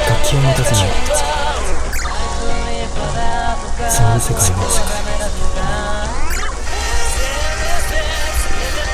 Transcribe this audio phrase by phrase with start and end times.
[0.00, 0.90] 楽器を持たせない
[3.90, 5.02] そんな世界の世界。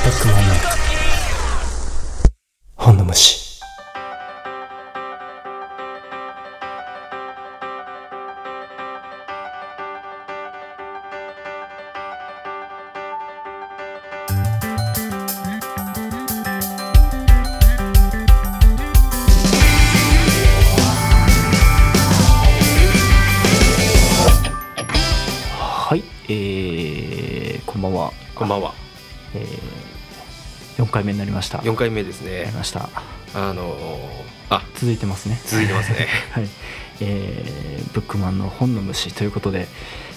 [0.04, 0.54] バックマンの
[2.76, 3.47] 本の虫。
[30.98, 31.58] 回目になりました。
[31.58, 32.52] 4回目ですやりね。
[32.54, 32.88] ました。
[33.34, 33.98] あのー
[34.50, 35.38] あ、続いてますね。
[35.44, 36.08] 続いてますね。
[36.32, 36.48] はい、
[37.00, 39.68] えー、ブックマンの本の虫ということで、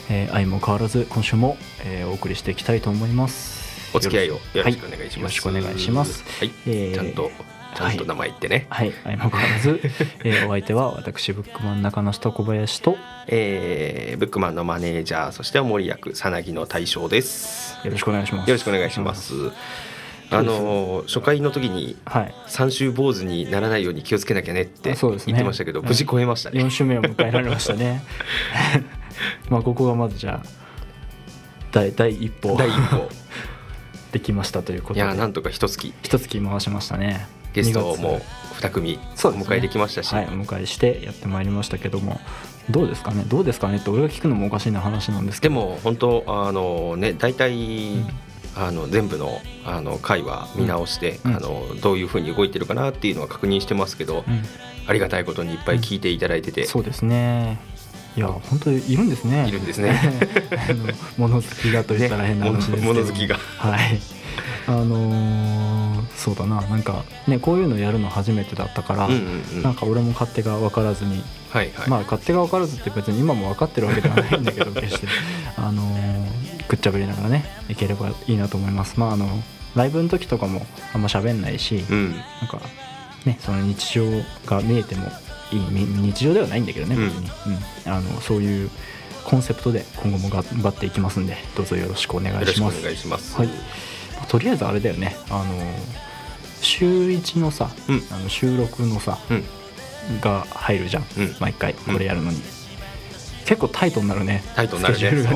[0.09, 3.61] えー、愛も変わらず今週も、えー、お送りしていきたいと思います。
[3.93, 5.17] お付き合いをよろしくおはい願いします。
[5.19, 6.23] よろしくお願いします。
[6.39, 6.51] はい。
[6.65, 7.31] えーちゃんと、
[7.75, 8.67] ちゃんと名前言ってね。
[8.69, 9.81] はい、愛も変わらず、
[10.23, 17.77] えー、お相手は私ブックマン中野下小林とえー、ブックマンのマネージャー、そして森役、さなぎの大将です。
[17.83, 18.49] よろしくお願いします。
[18.49, 19.33] よろしくお願いします。
[20.31, 22.33] あのー初回の時にはい。
[22.47, 26.63] 三週坊主にならないように気をつけなきゃねって言ってましたけど、無事超えましたね。
[26.63, 28.03] 4週目を迎えられましたね。
[29.49, 30.47] まあここがまずじゃあ
[31.71, 32.55] 第第一歩。
[32.57, 33.09] 第一歩。
[34.11, 34.99] できましたということで。
[34.99, 35.93] いやー、なんとか一月。
[36.03, 37.27] 一月回しましたね。
[37.53, 38.21] ゲスト2も
[38.55, 42.19] 二組お迎えできましたし、はい、お迎えしてやってまいりましたけども。
[42.69, 43.23] どうですかね？
[43.27, 45.55] どうですかねって俺が聞くのもおかしいな話なんですけど。
[45.55, 47.95] でも本当あのね大体、
[48.55, 51.35] あの全部のあの回は見直して、うん。
[51.35, 54.43] あのどういうふうに動いてるかなっていうのは確認してますけど、うん。
[54.87, 57.59] ありがたいことにいっぱい聞いていただいてて、そうですね。
[58.17, 59.47] いや本当にいるんですね。
[59.47, 59.97] いるんですね。
[61.17, 63.37] 物好きがと言ったら変な話ですけど、ね物好きが。
[63.57, 63.99] はい。
[64.67, 66.61] あのーそうだな。
[66.61, 69.63] なんかねこういうのやるの初めてだったから、うんうんうん。
[69.63, 75.07] なんか俺も勝手が分からずに、はいはい、まあ勝手が分からずって別に今も分かってるわけではないんだけど決して。
[75.57, 76.20] あのー
[76.71, 78.97] くっちゃべりながらねいければいいなと思います。
[78.97, 79.27] まああの
[79.75, 82.11] ライブの時とかもあんま喋んないし、うん。
[82.11, 82.61] なんか
[83.25, 84.05] ねその日常
[84.45, 85.07] が見えても
[85.51, 85.59] いい。
[85.69, 85.83] み
[86.13, 87.03] 日常ではないんだけどねうん。
[87.03, 87.29] 別に、
[87.85, 87.91] うん。
[87.91, 88.69] あのそういう
[89.25, 92.81] コンセプトで今後も頑張っていきますんでどうぞよろしくお願いします。
[92.81, 93.35] 願いします。
[93.35, 93.49] はい。
[94.29, 95.17] とりあえずあれだよね。
[95.29, 95.53] あの
[96.61, 98.01] 週一のさ、うん。
[98.11, 99.43] あの収録のさうん。
[100.21, 101.35] が入るじゃん、うん。
[101.41, 102.41] 毎回これやるのに、
[103.45, 104.43] 結構タイトになるね。
[104.55, 104.99] タイトになるね。
[104.99, 105.29] そ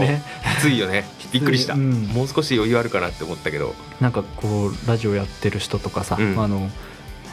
[0.52, 0.56] う。
[0.56, 1.06] きついよね。
[1.32, 1.92] びっくりした、うん。
[2.14, 3.76] もう少し余裕あるかなって思ったけど。
[4.00, 6.40] なんかこうラジオやってる人とかさ、うん。
[6.42, 6.70] あの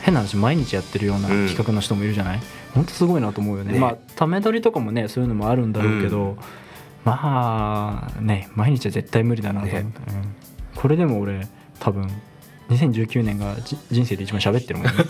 [0.03, 2.41] 変な話毎日やってるようなうん企画の人もいるじゃない、
[2.75, 3.75] ほんとすごいなと思うよね。
[3.75, 3.79] ね。
[3.79, 6.37] まあため撮りとかもねそういうのもあるんだろうけど、うん。
[7.05, 9.93] まあね毎日は絶対無理だなと思って、ね。
[10.09, 10.81] うん。
[10.81, 11.47] これでも俺
[11.79, 12.11] 多分
[12.73, 13.57] 2019年が
[13.91, 15.03] 人生で一番喋ってるもんねね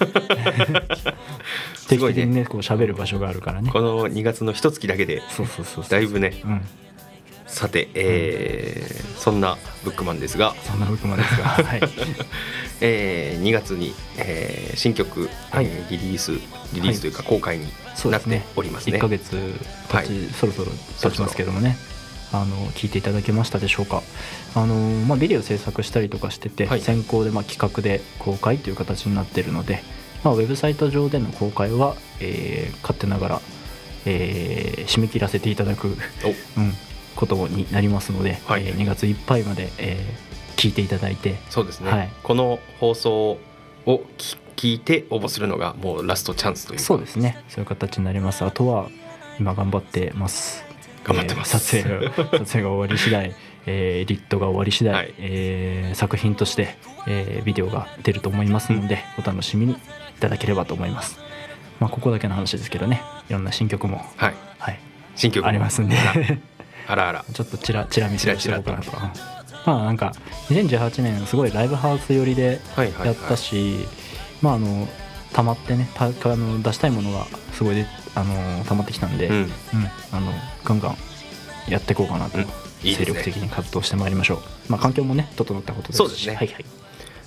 [1.89, 5.23] 定期的にねこう喋る場所があるからねこの2月の一月だけで
[5.89, 6.61] だいぶねうん
[7.47, 11.81] さて、えーそんなブックマンですが、そんな僕までですがはい
[12.81, 16.33] えー2月に、えー新曲、はいリリース
[16.73, 18.97] リリースというか公開になってそうですねおりますね。
[18.97, 19.37] 1ヶ月
[19.91, 20.73] 経ち、そろそろ
[21.03, 21.77] 経ちますけどもね
[22.33, 24.03] あの聞いていただけましたでしょうか
[24.55, 24.75] あの、
[25.07, 26.81] まあ、ビデオ制作したりとかしてて、はい。
[26.81, 29.83] 先行でまあ企画で公開という形になってるので、
[30.25, 33.41] まあ、ウェブサイト上での公開は、えー勝手ながら、
[34.07, 35.97] えー締め切らせていただく、
[36.57, 36.75] うん、
[37.17, 38.63] ことになりますので、はい。
[38.67, 42.11] えー2月いっぱいまで、えー聞いていただいてそうですね、はい。
[42.23, 43.39] この放送
[43.87, 46.85] を聞聞いて応募するのがもうラストチャンスというか。
[46.85, 47.43] そうですね。
[47.49, 48.45] そういう形になります。
[48.45, 48.89] あとは
[49.41, 50.63] 今頑張ってます。
[51.03, 51.77] 頑張ってます。
[51.77, 53.35] えー撮影が 撮影が終わり次第、
[53.67, 55.15] えーリットが終わり次第、はい。
[55.19, 59.77] えー作品として、えービデオが出ると思いますので、お楽しみにい
[60.21, 61.19] ただければと思います。
[61.81, 63.03] まあここだけの話ですけどね。
[63.29, 64.35] いろんな新曲も、はい。
[64.59, 64.79] はい、
[65.17, 65.49] 新曲も。
[65.49, 65.97] ありますんで。
[66.87, 67.09] あら。
[67.09, 68.91] あらちょっとちらちら見せしておこうかなと。
[68.91, 69.13] か
[69.67, 70.13] まあなんか
[70.51, 73.07] 2018年すごいライブハウス寄りではいはいはい。
[73.09, 73.87] やったし、
[74.41, 74.89] まああの
[75.33, 79.37] 溜まってねたあの出したいものがすごいであの溜まってきたんで、うん。
[79.37, 79.51] うん、
[80.13, 80.33] あの
[80.65, 80.97] ガンガン
[81.69, 82.47] やっていこうかなと、うん
[82.83, 84.39] 精力的に活動してまいりましょう。
[84.69, 86.35] まあ環境もね整ったことですし、ね。
[86.35, 86.65] はいはい。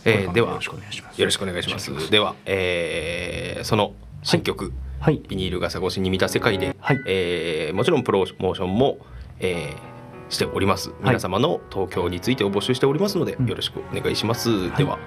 [0.05, 1.19] えーではよろしくお願いします。
[1.19, 2.11] よろしくお願いします。
[2.11, 3.93] では、えーその
[4.23, 5.21] 新曲、はい。
[5.27, 6.99] ビニール傘越しに見た世界で、はい。
[7.07, 8.97] えーもちろんプロモーションも、
[9.39, 9.95] えー
[10.27, 10.91] しております。
[11.01, 13.47] 皆様の東京についてを募集しておりますので、うん。
[13.47, 14.97] よろしくお願いします、では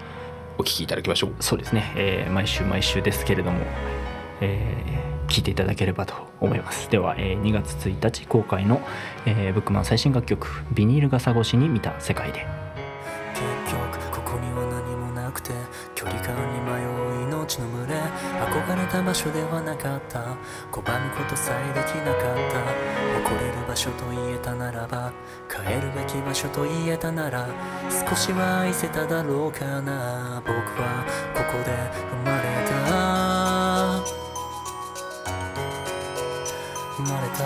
[0.58, 1.34] お聞きいただきましょう。
[1.40, 3.58] そうですね、えー毎週毎週ですけれども、
[4.40, 6.90] えー聞いていただければと思います。
[6.90, 8.80] では、えー2月1日公開の、
[9.26, 12.46] えーブックマン最新楽曲「ビニール傘越しに見た世界で」
[13.34, 15.52] 結局ここには何もなくて
[15.94, 17.94] 距離感に迷う命の群れ。
[17.94, 20.20] 憧れた場所ではなかった。
[20.72, 23.28] 拒むことさえできなかった。
[23.28, 25.12] 誇れる場所と言えたならば
[25.48, 27.46] 帰るべき場所と言えたなら
[28.08, 30.42] 少しは愛せただろうかな。
[30.44, 31.04] 僕は
[31.34, 31.70] ここで
[32.24, 32.87] 生まれた。
[36.98, 37.44] 生まれた。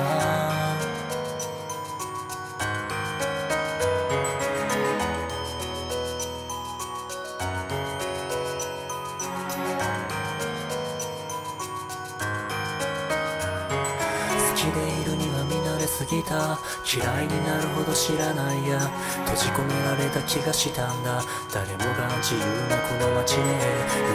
[14.38, 16.58] 好きでいるには見慣れすぎた。
[16.90, 18.80] 嫌いになるほど知らないや
[19.26, 21.22] 閉じ込められた気がしたんだ。
[21.52, 23.44] 誰もが自由なこの街ね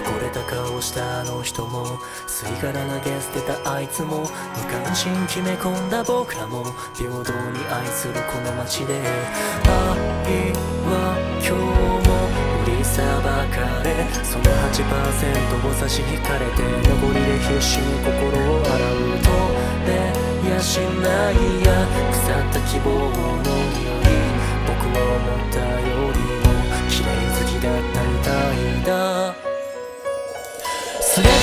[0.04, 1.86] 汚れた顔をしたあの人も
[2.28, 4.28] 吸い殻投げ捨てたあいつも無
[4.84, 6.66] 関心決め込んだ僕らも
[6.96, 8.94] 平等に愛するこの街で。
[8.96, 9.72] 愛
[10.88, 12.10] は今日も
[12.74, 13.88] 売りさばかれ。
[14.24, 18.16] その8%を差し引かれて残りで必死に心
[18.52, 19.20] を洗う。
[19.22, 19.30] と
[19.86, 23.87] れやしないや腐った希望の匂
[24.88, 26.48] 思ったよりも
[26.90, 29.36] 綺麗好きだったみたいだ。
[31.02, 31.34] すれ違っ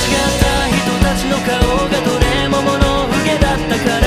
[0.41, 1.53] た人たちの顔
[1.89, 2.73] がどれも物
[3.11, 4.07] 憂げだったから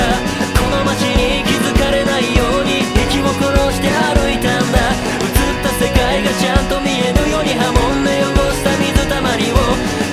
[0.56, 3.44] この街に気づかれないように息を殺
[3.74, 4.78] して歩いたんだ。
[5.20, 10.07] 映った世界がちゃんと見えるように波紋で汚した水たまりを。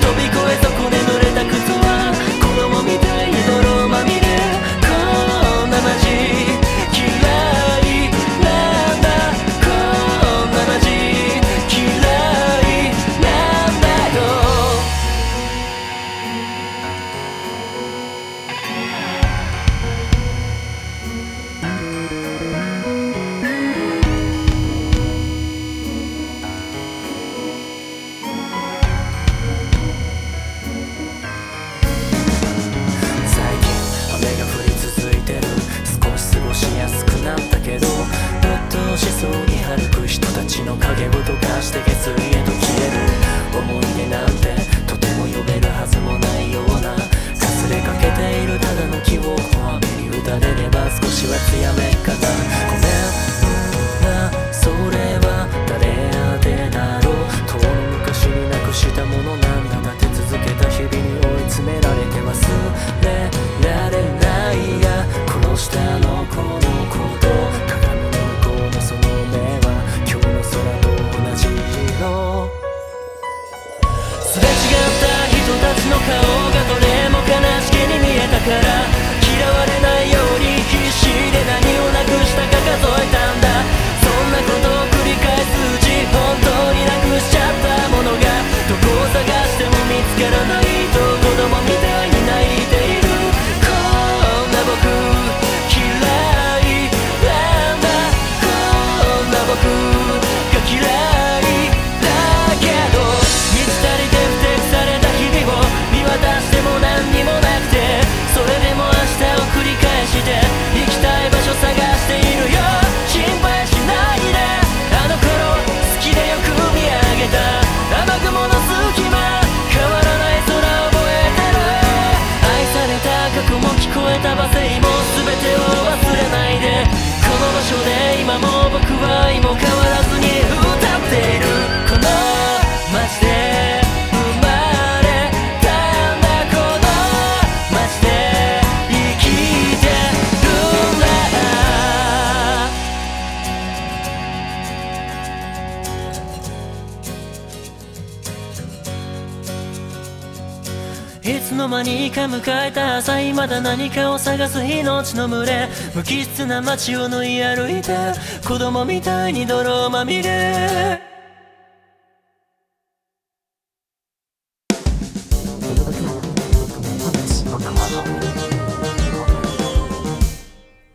[152.28, 155.70] 迎えた朝まだ何かを探す命の群れ。
[155.96, 158.14] 無機質な街を縫い歩いて
[158.48, 161.02] 子供みたいに泥まみれ。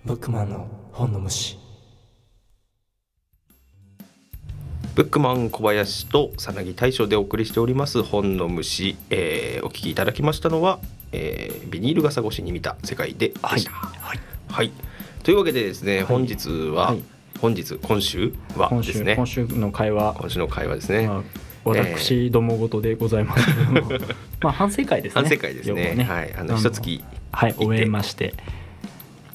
[0.04, 1.56] ブックマンの本の虫
[4.96, 10.80] ブックマン小林とさなぎ大将でお送りしております本の虫、えーお聞きいただきましたのは、
[11.12, 13.72] えービニール傘越しに見た世界ででした。
[13.72, 14.72] はい、
[15.22, 17.02] というわけでですね、本日は、はい。
[17.40, 19.16] 本日今週は今週ですね。
[19.16, 21.22] 今週の会話、今週の会話ですね、まあ、
[21.64, 23.46] 私どもごとでございます。
[23.46, 23.90] けども、
[24.42, 25.22] まあ反省会ですね。
[25.22, 25.94] 反省会ですね。
[25.96, 26.34] 要ははい。
[26.34, 27.02] あの一月
[27.32, 28.34] はい終えまして。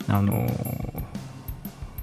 [0.08, 1.06] あのー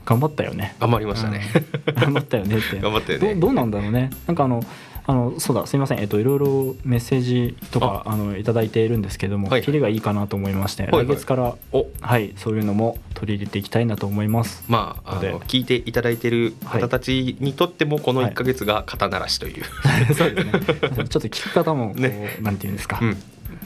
[0.04, 0.74] 頑張ったよね。
[0.80, 1.42] 頑張りましたね、
[1.86, 1.94] うん。
[1.94, 2.78] 頑張ったよねって。
[2.82, 3.34] 頑張ったよね。
[3.36, 4.10] どどうなんだろうね。
[4.26, 4.62] なんかあの
[5.06, 6.00] あのそうだすみません。
[6.00, 8.16] えっといろいろメッセージとかあ。
[8.16, 11.06] のいただいているんですけども、はいキリがいいかなと思いまして、はいはい。
[11.06, 11.86] 来月からお。
[12.00, 14.64] はいそういうのも取り入れていきたいなと思います。
[14.68, 16.30] まああでの聞いていただいてい。
[16.32, 18.30] る方たちにとってもこのはい。
[18.30, 19.64] 1か月が肩慣らしという、
[20.14, 20.52] そうですね。
[20.60, 22.38] ちょっと聞き方もこう、ね。
[22.40, 22.98] なんていうんですか。
[23.00, 23.16] うん。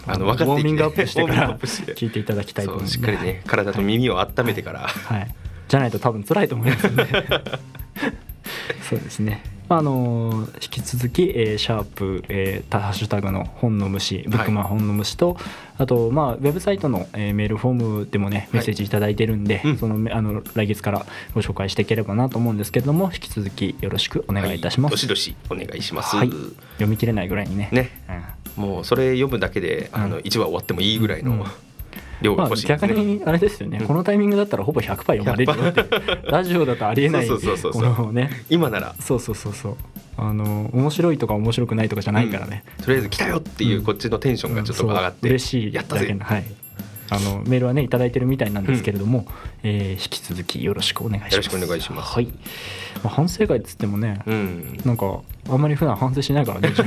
[0.06, 5.34] あの分かっていウォーミングアップしてから聞いていただきたいと思うんでそうしっかりね体と耳を温めてから、はい、
[5.68, 7.06] じゃないと多分辛いと思いますんで。
[8.88, 15.36] そうですねあの引き続き、えーシャープ、えーハッシュタグの本の虫ブックマン本の虫と、
[15.76, 19.78] あとまあウェブサイトの、えーメールフォームでもねメッセージいただいてるんで、うん。
[19.78, 26.28] そのあの来月からご紹介していければなと思うんですけれども引き続きよろしくお願いいたします、どしどしお願いします、はい。
[26.28, 27.68] 読み切れないぐらいにね。
[27.72, 27.90] ね。
[28.56, 28.62] うん。
[28.62, 30.22] もうそれ読むだけであのうん。
[30.22, 31.38] 1話終わってもいいぐらいうん。
[31.38, 31.46] の
[32.22, 33.86] 量がまあ、欲しいですね、逆にあれですよね、うん。
[33.86, 37.26] このタイミングだったらほぼ100%読まれるよってラジオだとありえない。
[37.26, 38.44] そうそうそうそうこのね。
[38.48, 38.94] 今なら。
[39.00, 39.76] そうそうそうそう。
[40.18, 43.84] あの面白いとか面白くないとかじゃないからね、とりあえず来たよっていううん。
[43.84, 46.02] こっちのテンションがちょっと上がって、そう嬉しいやったぜ。
[46.02, 46.44] だけのはい。
[47.08, 49.26] あのメールはねいただいてるみたいなんですけれども、
[49.62, 51.32] えー引き続きよろしくお願いします。
[51.32, 52.14] よろしくお願いします。
[52.14, 52.32] はい、ま
[53.04, 54.80] あ、反省会っつってもね、うん。
[54.84, 56.72] なんかあんまり普段反省しないからね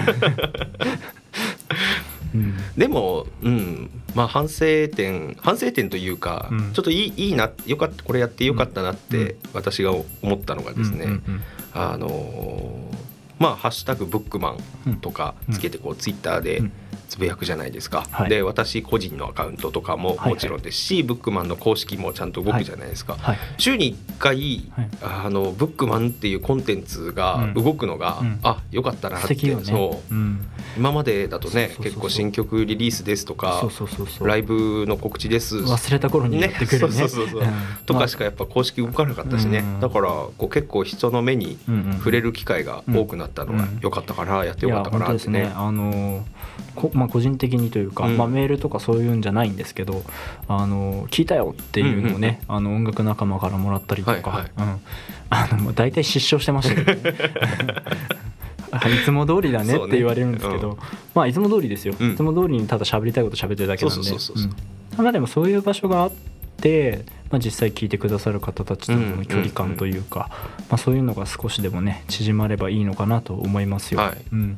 [2.33, 2.55] うん。
[2.77, 6.73] でも、うん、まあ反省点反省点というか、うん。
[6.73, 11.43] ちょっといいいいなよかったこれやってよかったなって私が思ったのがですね、うんうん
[11.73, 12.97] あのー
[13.39, 14.57] まあ「ハッシュタグブックマ
[14.89, 16.71] ン」とかつけてこうツイッターでうん
[17.09, 18.29] つぶやくじゃないですか、はい。
[18.29, 20.33] で私個人のアカウントとかもはい。
[20.33, 23.37] もちろんですし、ブックマンの公式もちゃんと動くじゃないですか、はい。
[23.57, 24.89] 週に1回、はい。
[25.01, 28.39] あのブックマンっていうコンテンツが動くのが、うん。
[28.43, 29.57] あよかったなって、ね。
[29.63, 30.13] そう。
[30.13, 30.45] うん、
[30.77, 33.63] 今までだとね結構新曲リリースですとか
[34.21, 35.57] ライブの告知です。
[35.57, 36.95] 忘れた頃にやってくるね。
[36.95, 37.49] ねそうそうそうそう。
[37.49, 37.53] ん。
[37.85, 39.79] とかしかやっぱ公式動かなかったしね、うん。
[39.79, 41.57] だからこう結構人の目に
[41.97, 43.79] 触れる機会が多くなったのはうん。
[43.81, 45.39] 良かったかな、やってよかったかなってね。
[45.41, 45.51] ね。
[45.55, 46.25] あの
[46.75, 48.17] こまあ、個人的にというか、うん。
[48.17, 50.03] まあ、メールとかそういうんじゃないんですけど
[50.47, 54.51] あの聞いたよっていうのをね、あの音楽仲間からもらったりとか、はいはい。
[54.57, 54.79] うん、
[55.29, 57.17] あの大体失笑してましたけど、ね、
[58.71, 60.77] はいいつも通りだねって言われるんですけど、そうね
[61.15, 62.13] まあいつも通りですよ、うん。
[62.13, 64.11] いつも通りにただ喋りたいこと喋ってるだけなんで。
[64.97, 66.11] まあでもそういう場所があっ
[66.57, 70.29] て、まあ、実際聞いてくださる方たちとの距離感というか、
[70.69, 74.01] まあ、そういうのが少しでもね縮まればいいのかなと思いますよ。
[74.01, 74.17] はい。
[74.33, 74.57] うん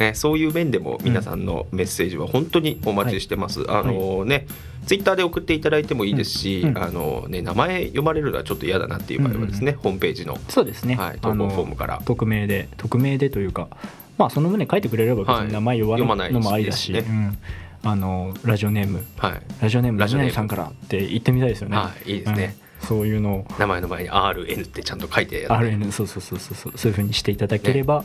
[0.00, 3.70] ね、そういう面でも皆さんのメッセージは本当にお待ちしてます。
[3.70, 4.46] あのね、
[4.86, 6.70] ツイッターで送っていただいてもいいですし、うん。
[6.70, 6.78] うん。
[6.82, 12.00] あのね名前読まれるのはちょっと嫌だなっていう場合はですね、ホームページのそうですね、はい投稿フォームから。
[12.06, 13.68] 匿名で匿名でというか
[14.16, 15.46] まあその旨書いてくれれば別はい。
[15.48, 17.38] に名前呼ばな読まないいのもありだし、ですね。
[17.84, 17.90] うん。
[17.90, 19.04] あのラジオネーム。
[19.18, 20.32] はい、ラジオネームラジオネーム。
[20.32, 21.76] さんからって言ってみたいですよね。
[21.76, 22.56] はいいいですね。
[22.80, 22.86] うん。
[22.88, 23.46] そういうのを。
[23.58, 25.66] 名前の前に RN ってちゃんと書いてやって。
[25.66, 26.72] RN そうそうそうそうそう。
[26.76, 28.04] そういうふうにしていただければ、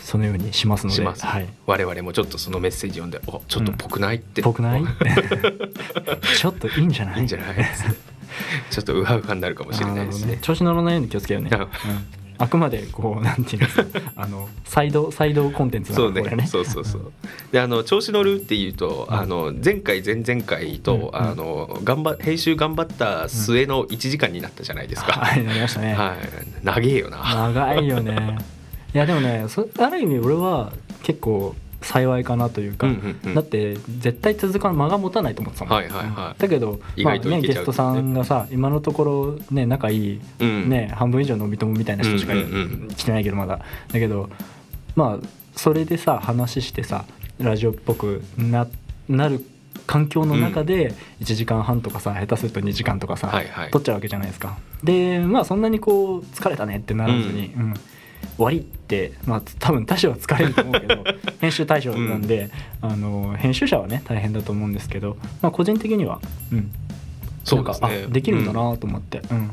[0.00, 4.16] そのようにしますのではい、我々もちょっとそのメッセージ読んでおちょっとぽくない？
[4.16, 4.84] って、ぽくない？
[6.38, 7.18] ちょっといいんじゃない？
[7.18, 7.56] いいんじゃない？
[8.70, 10.22] ちょっとウハウハになるかもしれないですね。
[10.22, 11.68] あーなるほど調子乗らないように気をつけようね、うんうん。
[12.38, 16.22] あくまでこうなんていうんですかあの サイドサイドコンテンツなそうね。
[16.22, 16.46] ね。
[16.46, 17.12] そうそうそう。
[17.52, 19.14] であの調子乗るっていうと、うん。
[19.14, 21.16] あの前回前々回と、うん。
[21.16, 26.64] あの頑張編集頑張った末の1時間になったじゃないですか、はいなりましたね、はい。
[26.64, 27.18] 長えよな、
[27.52, 28.38] 長いよね
[28.94, 32.92] いやでもねそある意味俺は結構幸いかなというか、うん
[33.24, 33.34] うんうん。
[33.34, 36.40] だって絶対続かん間が持たないと思ってたもん、はいはいはい。
[36.40, 40.68] だけど意まあね、ゲストさんがさ今のところね仲いい、うん。
[40.68, 42.88] ね半分以上のお人みたいな人しかうんうんうん。
[42.94, 43.60] 来てないけどまだ。
[43.92, 44.28] だけど
[44.94, 47.04] まあそれでさ話してさ
[47.38, 48.66] ラジオっぽくな
[49.08, 49.44] なる
[49.86, 53.70] 環境の中で1時間半とかさ下手すると2時間とかさ、はいはい。
[53.70, 54.58] 取っちゃうわけじゃないですか。
[54.84, 57.74] でまあそんなにこう疲れたねってならずに、うん
[58.36, 61.04] 終わりってまあ多分大将は疲れると思うけど
[61.40, 62.50] 編集対象なんで、
[62.80, 66.20] あの編集者はね大変だと思うんですけど、まあ、個人的には、
[66.52, 66.70] うん、
[67.44, 68.06] そうですね。
[68.08, 69.50] できるんだなと思って、うん。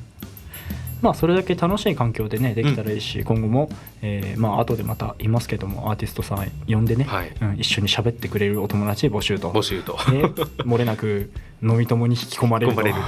[1.01, 3.69] まあそれだけ楽しい環境でねできたらいいし、今後も、
[4.01, 7.31] えーまあ後でまた言いますけどもアーティストさん呼んでね、はい。
[7.39, 9.51] うん、一緒に喋ってくれるお友達募集と。
[9.51, 9.93] 募集と。
[10.11, 10.23] で
[10.63, 11.31] 漏れなく
[11.61, 12.81] 飲み友に引き込まれると。
[12.81, 13.01] 込まれる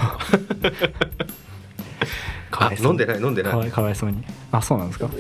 [2.52, 3.52] かわいそうあ飲んでない飲んでない。
[3.52, 4.24] かわいかわいそうに。
[4.52, 5.06] あそうなんですか？
[5.06, 5.16] はい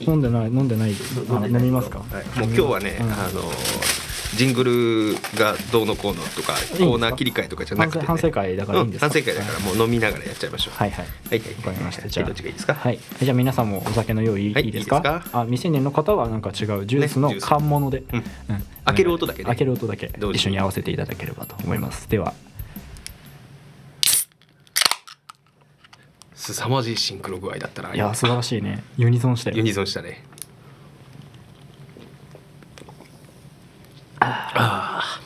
[0.00, 0.92] 飲んでない飲んでない。
[1.30, 3.12] あ飲みますか、はい、もう今日はね、うん。
[3.12, 3.42] あの
[4.34, 9.06] ジングルがどうのこうのとかコーナー切り替えとかじゃなくて、ね、反省会だからいいんですか？
[9.06, 10.74] うん反省会だからもう飲みながらやっちゃいましょう。
[10.74, 11.06] はいはい。
[11.06, 11.54] はいはい。
[11.54, 12.02] わかりました。
[12.02, 12.74] じじゃあどっちがいいですか？
[12.74, 14.64] はい、じゃあ皆さんもお酒の用意はい。
[14.64, 18.18] いいですか,、あ未成年の方はなんか違うジュースの缶物で、うん。
[18.18, 18.24] うん。
[18.84, 19.44] 開ける音だけね。
[19.46, 22.08] 開ける音だけ一緒に合わせていただければと思います。
[22.10, 22.34] では
[26.52, 27.94] 凄まじいシンクロ具合だったな。
[27.94, 28.82] いや素晴らしいね。
[28.96, 29.56] ユニゾンしたよ。
[29.56, 30.24] ユニゾンしたね。
[34.20, 35.20] あ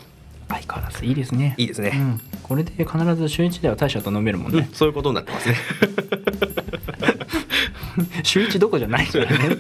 [0.49, 1.55] 相変わらずいいですね。
[1.57, 1.93] いいですね。
[1.95, 5.57] うん、これで必ず週1では大社と飲めるもんあ、うんね、そういうことになってますね。
[8.23, 9.59] 週1どこじゃないからね。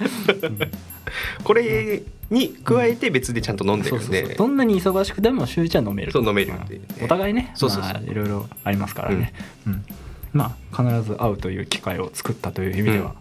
[1.44, 4.26] これに加えて別でちゃんと飲んでるんで。
[4.26, 6.12] そうどんなに忙しくても週1は飲める。
[6.12, 6.58] そう飲めるね。
[7.00, 7.04] ん。
[7.04, 7.52] お互いね。
[7.54, 7.92] そうそうそう。
[7.92, 9.32] まあいろいろありますからね、
[9.66, 9.84] うん
[10.32, 13.14] まあ必ず会うという機会を作ったという意味では、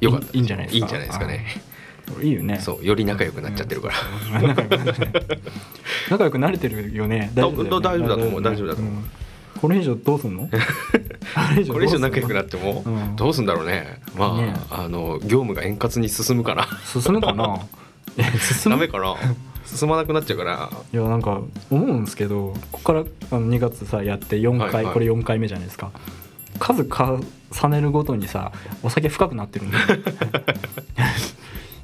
[0.00, 0.26] よかった。
[0.32, 0.78] いいんじゃないですか。
[0.78, 1.46] いいんじゃないですかね。
[2.20, 2.58] いいよね。
[2.60, 5.10] そうより仲良くなっちゃってるから、う ん仲良くなれてる
[6.10, 7.30] 仲良くなれてるよね。
[7.34, 8.42] 大丈夫だと思う。
[8.42, 8.94] 大丈夫だと思う。
[8.94, 9.10] ん。
[9.60, 10.48] こ れ以上どうすんの？
[11.72, 13.16] これ以上仲良くなってもうん。
[13.16, 14.00] どうすんだろうね。
[14.18, 16.66] まあねあの業務が円滑に進むから。
[16.84, 17.60] 進むかな？
[18.18, 18.76] え進む？
[18.78, 19.14] ダメかな？
[19.66, 20.70] 進まなくなっちゃうから。
[20.92, 21.40] いやなんか
[21.70, 23.04] 思うんですけどここからあ
[23.40, 24.94] の2月さやって4回、はいはい。
[24.94, 25.90] これ4回目じゃないですか。
[26.58, 27.20] 数重
[27.68, 28.52] ねるごとにさ
[28.82, 29.84] お酒深くなってるんだよ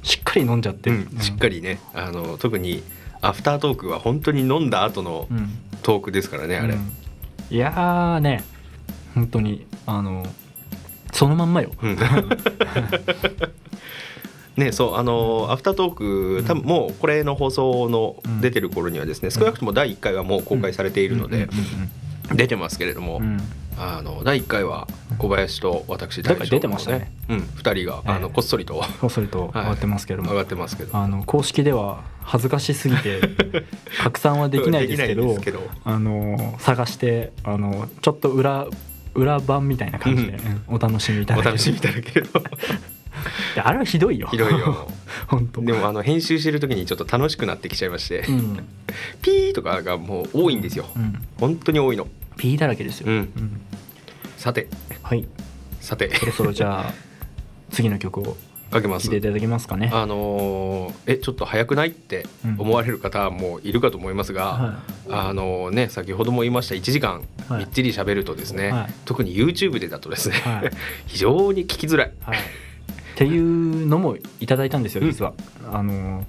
[0.03, 1.79] しっかり飲んじゃってる、うんしっかりね。
[1.93, 2.83] あの特に
[3.21, 5.49] アフタートークは本当に飲んだ後のうん。
[5.81, 6.91] トークですからねあれ、うん。
[7.49, 8.43] いやーね。
[9.15, 10.25] 本当にあの
[11.11, 11.71] そのまんまよ。
[11.81, 11.97] うん
[14.57, 18.39] ねそうあのアフタートーク多分もうこれの放送のうん。
[18.41, 21.47] 出てる頃にはですね少なくとも第1回はもう公開されているので
[22.33, 23.21] 出てますけれども、
[23.77, 24.87] あの第1回は
[25.17, 27.11] 小林と私だから出てましたね。
[27.27, 30.95] うん、2人があのええこっそりとこっそりと上がってますけども、上がってますけど。
[30.97, 33.21] あの公式では恥ずかしすぎて
[34.03, 38.67] 拡散はできないですけどあの探してあのちょっと裏
[39.15, 40.37] 裏版みたいな感じで、
[40.67, 42.29] お楽しみいただける。
[42.33, 42.39] お
[43.63, 44.27] あれはひどいよ。
[44.27, 44.87] ひどいよ。
[45.27, 45.61] 本当。
[45.61, 48.67] でもあの編集してる時にちょっと楽しくなってきちゃいまして、うん、
[49.21, 50.85] ピーとかがもう多いんですよ。
[50.95, 52.07] うん、本当に多いの。
[52.37, 53.15] P だらけですよ、うん。
[53.15, 53.61] うん。
[54.37, 54.67] さて。
[55.01, 55.27] はい。
[55.81, 56.13] さて。
[56.15, 56.93] そろそろじゃあ
[57.71, 58.37] 次の曲を
[58.71, 59.09] かけます。
[59.09, 59.89] 聴いただけますかね。
[59.93, 62.25] あのーえちょっと早くないって
[62.57, 67.59] 思われる方もいるかと思いますが、はあのね先ほども言いました1時間はい。
[67.59, 68.93] みっちり喋るとですね、はい。
[69.05, 70.71] 特に YouTube でだとですね、はい。
[71.07, 72.11] 非常に聞きづらい。
[72.21, 72.37] はい、
[73.19, 75.33] っていうのもいただいたんですよ実は、
[75.73, 76.23] あの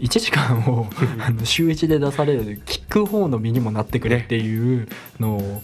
[0.00, 0.88] 1時間を
[1.20, 4.88] あの週1で出される聞く方の身にもなってくれっていう
[5.20, 5.62] のを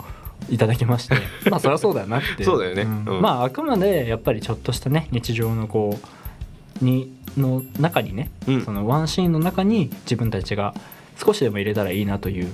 [0.48, 1.16] いただきまして、
[1.50, 2.44] まあそりゃそうだよなって。
[2.44, 2.85] そうだよね。
[2.85, 3.04] ん。
[3.04, 3.20] うん。
[3.20, 5.98] まああくまでやっぱりちょっとしたね日常のこ
[6.80, 8.64] うにの中にね、うん。
[8.64, 10.72] そのワンシーンの中に自分たちが
[11.16, 12.52] 少しでも入れたらいいなという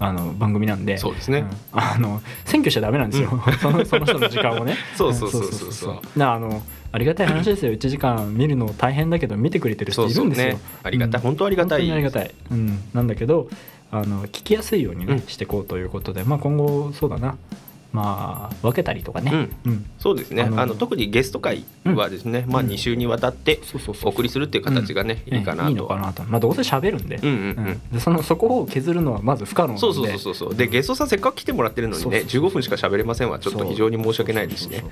[0.00, 0.98] あの番組なんで。
[0.98, 1.42] そうですね。
[1.42, 1.50] ん。
[1.70, 3.30] あの選挙しちゃダメなんですよ、
[3.62, 4.76] そのその人の時間をね。
[4.98, 5.92] そうそうそうそうそう。
[5.94, 6.20] うん。
[6.20, 7.72] なあのありがたい話ですよ。
[7.72, 10.48] 1時間見るの大変だけど見てくれてる人いるんですよ。
[10.48, 10.58] ね。
[10.82, 11.26] ありがたい、うん。
[11.26, 11.80] 本当ありがたい。
[11.80, 13.48] 本当にありがたい、うん、なんだけど
[13.90, 17.36] あの聞きやすいようにね、うんしていこうということで、まあ、今後そうだな。
[17.90, 19.86] まあ分けたりとかね、うん。
[19.98, 20.42] そうですね。
[20.42, 23.60] ああのの特にゲスト会はですね、まあうん2週にわたって
[24.04, 25.70] お送りするっていう形がね、いいかなと。
[25.70, 27.80] いいのかなと、まあ、どうせ喋るんで,、うんうんうん。
[27.92, 29.80] でそのそこを削るのはまず不可能なんで。
[29.80, 30.54] そうそうそうそうそう。
[30.54, 34.84] でゲストさんせっかく来てもらってるのにねそうそう15分しか喋れませんはちょっと非常に申し訳ないですしね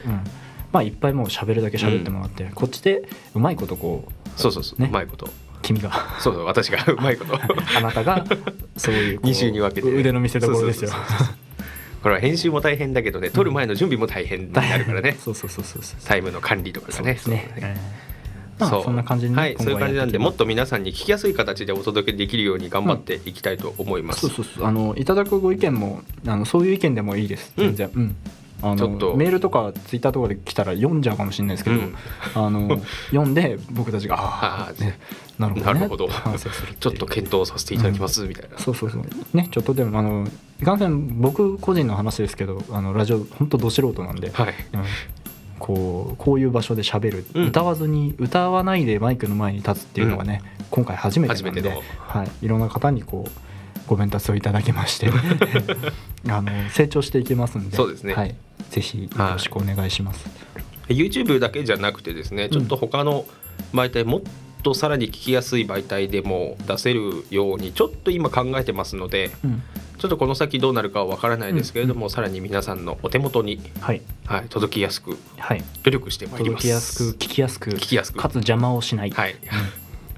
[0.77, 4.89] まあいっぱいもう喋るだけ喋ってもらって、こっちでうまいことこうそうそうそう、ね。
[4.91, 5.27] うまいこと。
[5.63, 5.91] 君が。
[6.21, 7.35] そうそう私が うまいこと。
[7.79, 8.27] あなたが
[8.77, 9.91] そういうこう二週に分けて。
[9.91, 11.27] ね腕の見せ所ですよそうそうそう。
[11.29, 11.37] そう
[12.03, 15.17] これは編集も大変だけどね撮る前の準備も大変になるからね。
[15.19, 16.99] そうそうそうそうそうタイムの管理とかがね。
[16.99, 17.97] そうですね。
[18.59, 24.67] そうそんな感じはいそういう感じなんでもっと皆さんに聞きやすい形でお届けできるように頑張っていきたいと思います、そうそうそう。
[24.67, 27.53] あのいただくご意見もあのそういう意見でもいいです。
[27.57, 27.91] 全然。
[27.95, 29.11] うん、あちょっと。
[29.11, 31.95] のメールとかツイッターとかで来たら読んじゃうかもしれないですけど、うん。
[32.35, 34.99] あの 読んで僕たちがあああ、ね、
[35.39, 36.09] なるほど、ね、なるほど。
[36.81, 39.03] ちょっと検討させていただきますみたいな、そうそうそう。
[39.37, 40.27] ねちょっとでもあの
[40.61, 44.55] いかんせん僕個人の話ですけどあのラジオ本当ど素人なんで、はい。
[44.73, 44.85] うん。
[45.59, 47.47] こうこういう場所で喋る、うん。
[47.49, 53.31] 歌わずに歌わないでマイクの前に立つっていうのがね、今回初めてなんではい、いろんな方にこう
[53.87, 55.11] ご鞭達をいただきまして
[56.29, 58.15] あの成長していけますんでそうですね。
[58.15, 58.35] はい、
[58.71, 60.27] ぜひよろしくお願いします。
[60.89, 63.27] YouTube だけじゃなくてですねちょっと他の
[63.73, 64.21] 媒体もっ
[64.63, 69.63] とさらに聞きやすい媒体でも出せるようにちょっと今考えてますのでうん。
[69.99, 74.03] ちょっとこの先どうなるかはわからないですけれども、さらに皆さんのお手元に、はい。
[74.27, 76.63] はい、届きやすくはい、努力してまいります。
[76.63, 78.19] 届きやすく聞きやすく聞きやすく。
[78.19, 79.37] かつ邪魔をしない、はい、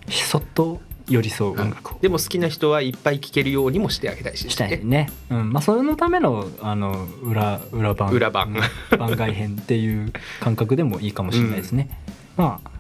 [0.09, 1.99] そっと寄り添う音楽を。
[2.01, 5.53] でも好きな人はいっぱい聴けるようにもしてあげたいし、したいね、うん。
[5.53, 8.49] まあ、それのためのあの裏裏番裏番
[8.93, 8.99] うん。
[8.99, 11.89] 番外編っていう感覚でもいいかもしれないですね、
[12.37, 12.71] まあ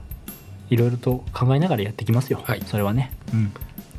[0.70, 2.62] いろいろと考えながらやっていきますよ、はい。
[2.66, 3.52] それはね、うん、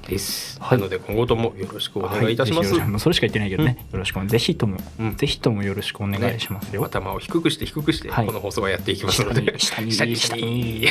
[0.07, 0.77] です、はい。
[0.77, 5.15] なので今後ともよろしくお願いいたします、はぜひよろしくそれしか言ってないけどね、よろしくぜひとも、うん。
[5.15, 8.27] ぜひともよろしくお願いしますよ、頭を低くして低くしてはい。
[8.27, 9.91] この放送はやっていきますので、下に。
[9.91, 10.87] 下に下に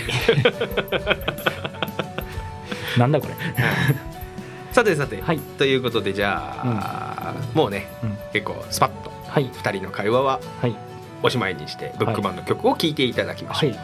[2.98, 3.34] なんだこれ。
[4.72, 10.76] さてさて、はい、ということでじゃあ、うん、もうね、うん、結構スパッと二人の会話ははい。
[11.22, 13.70] おしまいにして、ブックマンの曲を聴いていただきましょう。
[13.70, 13.80] はい。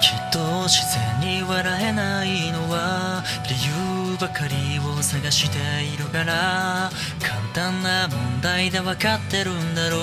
[0.00, 0.38] きっと
[0.68, 0.82] 自
[1.20, 3.54] 然に笑えないのは理
[4.12, 6.90] 由ばかりを探しているから
[7.20, 9.96] 簡単な問題で分かってるんだろ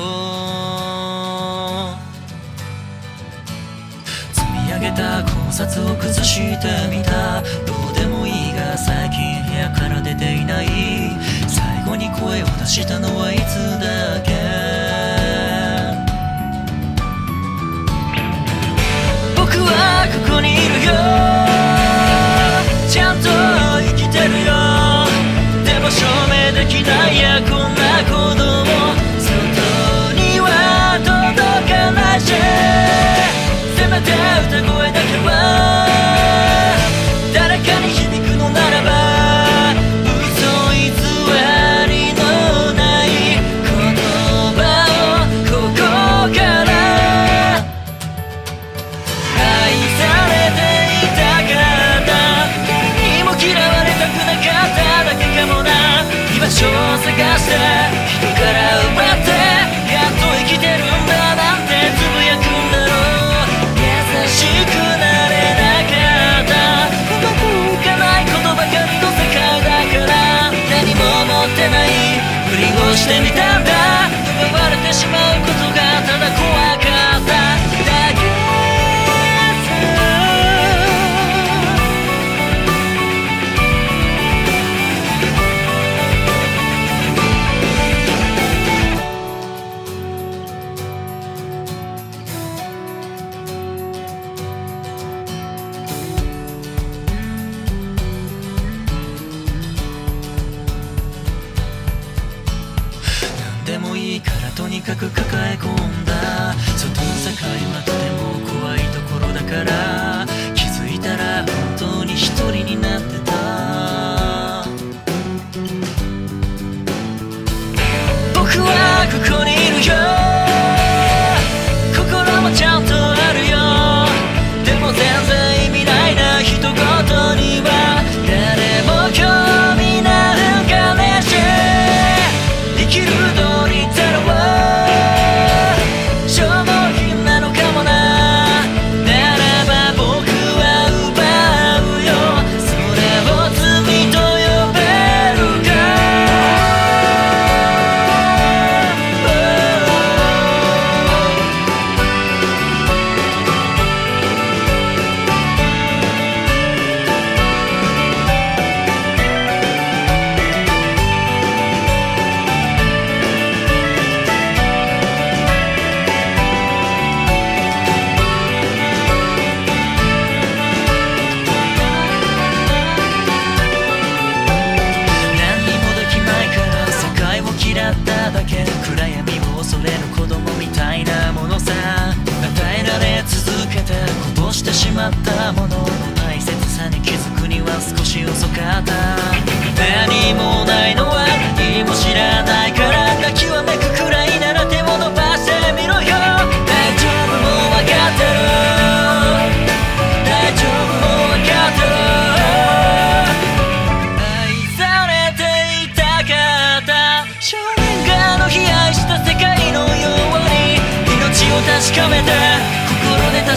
[1.94, 1.98] う。
[4.34, 7.44] 積み上げた考察を崩してみた。
[8.76, 10.68] 最近部屋から出ていない。
[11.48, 14.34] 最後に声を出したのはいつだけ？
[19.36, 21.53] 僕はここにいるよ。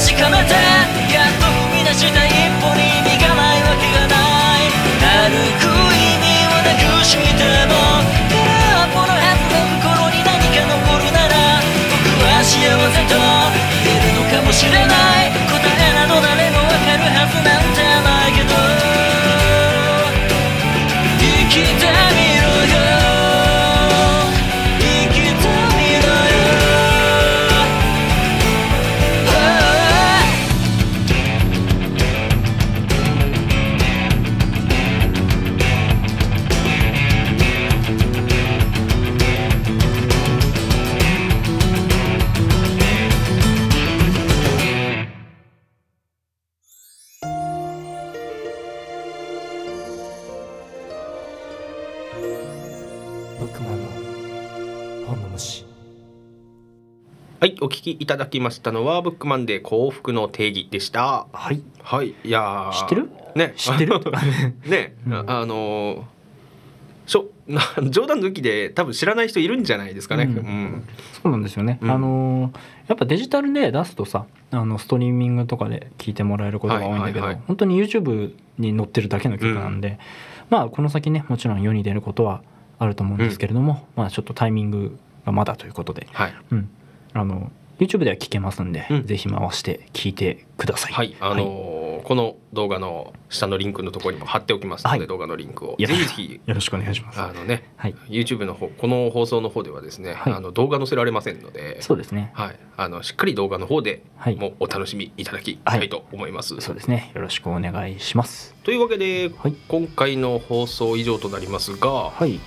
[0.07, 0.66] 確かめて
[57.67, 61.27] お聞きいただきましたのはブックマンで幸福の定義でした。
[61.33, 61.61] はい。
[61.83, 62.15] はい。
[62.23, 62.71] いや。
[62.73, 63.11] 知ってる？
[63.35, 63.55] ね。
[63.57, 64.01] 知ってる？
[64.71, 64.95] ね。
[65.05, 66.03] うん、あ のー、
[67.09, 67.25] しょ
[67.91, 70.25] 冗談抜きで多分知らない人いるんじゃないですかね。
[70.25, 70.37] うん。
[70.37, 70.85] うん、
[71.21, 71.81] そうなんですよね。
[71.83, 79.99] うん、あのー、やっぱデジタルで出すとさ、あのストリーミングとかで聞いてもらえることが多いんだけど、はいはいはい、本当に YouTube に載ってるだけの曲なんで、
[80.51, 82.43] まあこの先ねもちろん世に出ることは
[82.79, 86.71] あると思うんですけれども、まあちょっとタイミングがまだということで、はい、うん。
[87.17, 90.93] あの YouTube では聞けますんで、うんぜひ回して聞いてください。
[90.93, 91.77] はい、あのー
[92.07, 97.21] この動画の下のリンクのところにも貼っておきますので、はい動画のリンクをぜひぜひよろしくお願いします。
[97.21, 102.31] あのね、はい、YouTube の方この放送の方ではですね、はいあの動画載せられませんので、そうですね。
[102.35, 106.61] はい、あのしっかり動画の方ではいもお楽しみいただきたいと思います。
[106.61, 107.11] そうですね。
[107.15, 108.55] よろしくお願いします。
[108.63, 112.41] というわけで、はい今回の放送以上となりますが、はい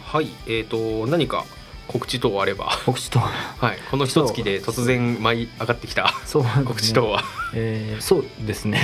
[0.48, 1.44] えっ、と何か
[1.90, 6.14] 告知等あれば、告知と、 はい、この一月で突然舞い上がってきた。
[6.26, 6.44] そう。
[6.44, 7.24] ね 告知等は、
[7.54, 8.80] えーそうですね。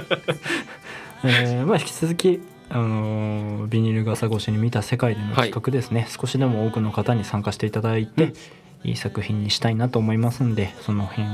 [1.24, 2.40] えーまあ引き続き。
[2.72, 8.34] あのービニール傘越しに見た世界での企画ですね、少しでも多くの方に参加していただいて、うん。
[8.82, 11.28] いい作品にしたいなと思いますんでその辺、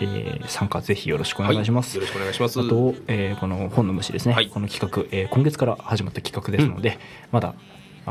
[0.00, 2.58] えー参加ぜひよろしくお願いします、よろしくお願いします。
[2.58, 4.48] あと、えーこの本の虫ですね、はい。
[4.48, 6.98] この企画、えー今月から始まった企画ですので、
[7.30, 7.54] まだ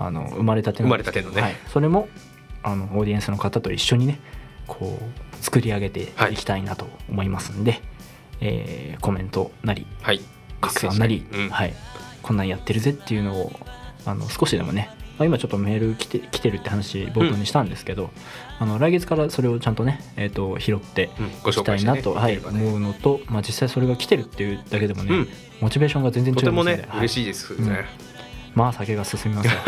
[0.02, 1.64] あの生まれたてなんですけど生まれたてのね。
[1.64, 2.08] はい、それも
[2.64, 4.20] あのオーディエンスの方と一緒にね
[4.68, 6.36] こう作り上げてい。
[6.36, 7.82] きたいなと思いますんで、
[8.42, 10.22] えーコメントなりはい、
[10.62, 11.50] 拡散なり、うん。
[11.50, 11.74] はい、
[12.22, 13.52] こんなんやってるぜっていうのを
[14.06, 18.10] あの少しでもね、まあ、今ちょっとメール来て来てるって話冒頭にしたんですけど、
[18.60, 21.10] あの来月からそれをちゃんとね、えー、と拾って
[21.48, 25.30] いきたいなと、紹介してねはい、思うのと、まあ、実際それが来てるっていうだけでもね、うん。
[25.62, 26.92] モチベーションが全然違とてもいますので、はい。
[26.92, 27.86] ね嬉しいですね。
[28.56, 29.54] まあ酒が進みますよ。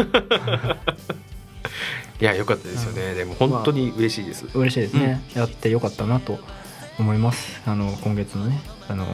[2.22, 3.16] いや良かったですよね。
[3.16, 4.46] でも本当に嬉しいです。
[4.54, 6.40] 嬉しいですね、やってよかったなと
[7.00, 7.62] 思います。
[7.66, 9.08] あの今月のねあの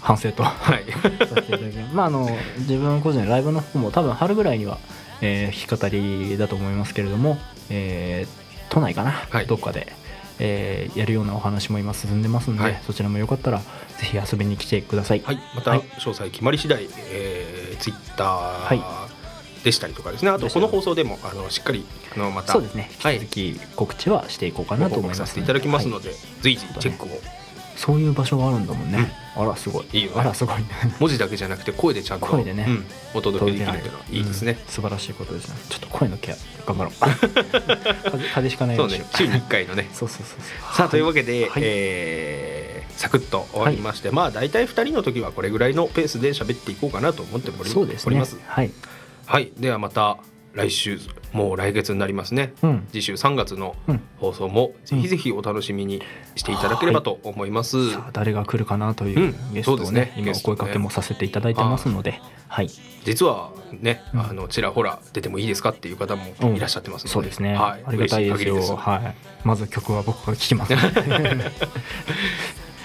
[0.00, 0.42] 反省と。
[0.42, 0.84] はい。
[0.92, 4.78] させていただきまああの自分個人のライブの方も多分春ぐらいには、
[5.20, 7.38] えー弾き語りだと思いますけれども、
[7.70, 9.46] えー都内かな、はい。
[9.46, 9.92] どっかで、
[10.40, 12.80] えーやるようなお話も今進んでますんで、はい。
[12.86, 13.64] そちらもよかったらぜ
[14.02, 15.22] ひ遊びに来てください。
[15.24, 15.80] はい、またはい。
[15.98, 18.78] 詳細決まり次第、えー、ツイッタはい。
[18.78, 19.06] ー
[19.64, 21.84] でしたりとかですね、あとこの放送でもあのしっかり
[22.14, 22.88] あのまたそうですね。
[23.00, 26.04] はい引き続き告知はしていこうかなと思います告させていただきますのはい。
[26.04, 27.08] で、随時チェックを。
[27.76, 29.86] そういう場所があるんだもんね、あらすごい。
[29.92, 30.20] いいよね。
[30.20, 30.56] あらすごい
[31.00, 32.64] 文字だけじゃなくて声でちゃんと声でね。
[32.68, 32.86] うん。
[33.12, 34.52] お届けできるっていうのはいいですね。
[34.52, 34.72] うん。
[34.72, 35.56] 素晴らしいことですね。
[35.68, 36.92] ちょっと声のケア頑張ろう。
[37.00, 39.08] 風邪風邪ひかないよそうしよう。
[39.08, 39.14] ね。
[39.16, 39.90] 週に1回のね。
[39.92, 40.76] そうそうそうそう。
[40.76, 41.62] さあというわけで、はい。
[41.64, 48.22] えーサクッと終わりまして、まあ大体2人の時はこれぐらいのペースで喋っていこうかなと思っておりそうですね。
[48.46, 48.70] はい。
[49.26, 50.18] はい、ではまた
[50.56, 50.98] 来週
[51.32, 52.54] もう来月になりますね。
[52.62, 52.88] うん。
[52.90, 54.00] 次週3月のうん。
[54.16, 56.02] 放送もぜひぜひお楽しみに
[56.34, 57.92] していただければと思います。
[57.92, 59.52] さあ誰が来るかなといううん。
[59.52, 60.00] ゲストをそうですね。
[60.00, 62.68] ね,、今お声かけもさせていただいてますので、はい、
[63.04, 64.20] 実はね、うん。
[64.20, 66.24] あのちらほら出てもいいですかっていう方も
[66.56, 68.76] いらっしゃってますので、そうですね、はい、ありがたいですよ。
[68.76, 70.72] はい、まず曲は僕が聴きます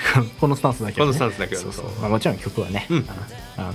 [0.39, 3.05] このスタンスだけは、ね、このスタンスだけはそうまあ、もちろん曲はね、うん。
[3.57, 3.73] あの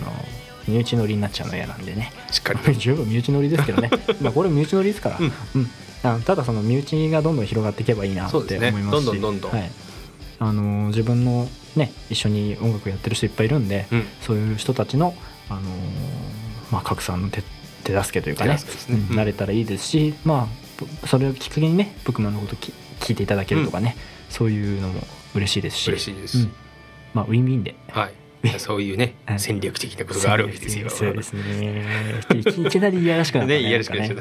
[0.67, 2.13] 身内乗りになっちゃうの嫌なんでね。
[2.31, 3.91] しっかり 十分身内乗りですけどね。
[4.21, 5.33] まあこれ身内乗りですから、うん。
[5.55, 5.71] うん。
[6.03, 9.05] あただその身内がどんどん広がっていけばいいなって思いますし。
[9.07, 9.53] どんどんどんどん。
[9.53, 9.71] はい、
[10.41, 14.07] あの自分のね一緒に音楽やってる人いっぱいいるんで、うん。
[14.21, 15.15] そういう人たちの、
[15.49, 15.65] あのー
[16.71, 17.43] まあ、拡散の手
[17.85, 18.55] 手助けというかね。
[18.55, 18.61] ね。
[18.91, 18.95] うん。
[19.11, 19.17] うん。
[19.17, 23.97] なれたらいいですし、まあ、ぶそれをきっかけにねブックマンのことき聞いていただけるとかね、
[24.31, 25.01] そういうのも
[25.37, 25.89] 嬉しいですし。
[25.91, 26.39] 嬉しいです。
[26.39, 26.53] うん。
[27.15, 27.75] まあ、ウィンウィンで。
[27.91, 28.13] はい。
[28.59, 30.89] そういうねうん戦略的なことがあるわけですよ。
[30.91, 31.85] そうですね。
[32.35, 33.61] いきなりいやらしくなったね。
[33.61, 34.15] いやらしくなっちゃ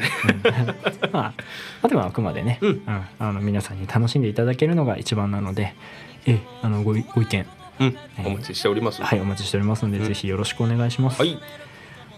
[1.11, 1.33] ま
[1.81, 2.81] あ、まあくまでね、うん。
[2.87, 5.75] あの皆さんに楽しんでいただけるのが一番なので
[6.25, 7.45] えあのごいご意見。
[7.77, 9.03] うん、お待ちしております。
[9.03, 10.05] はいお待ちしておりますので、うん。
[10.05, 11.19] ぜひよろしくお願いします。
[11.19, 11.37] はい、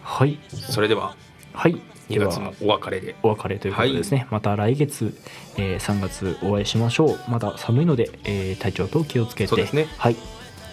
[0.03, 0.39] はい。
[0.49, 1.15] それでは。
[1.53, 1.77] はい
[2.09, 3.15] 2では月もお別れで。
[3.23, 5.13] お別れということでですね、また来月、
[5.57, 7.19] えー3月お会いしましょう。
[7.29, 9.87] まだ寒いので、えー体調と気をつけてね。
[9.97, 10.15] はい、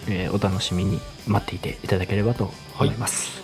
[0.07, 3.43] えーお楽しみに待っていていただければと思います。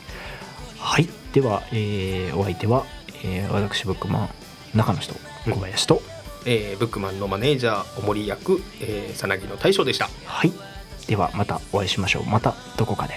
[0.79, 2.85] はい、では、えーお相手は、
[3.23, 4.29] えー私ブックマン
[4.77, 5.13] 中の人
[5.45, 6.01] 小林と、
[6.45, 10.09] えーブックマンのマネージャーお森役、えー、さなぎの大将でした。
[10.25, 10.51] はい。
[11.07, 12.25] ではまたお会いしましょう。
[12.25, 13.15] またどこかで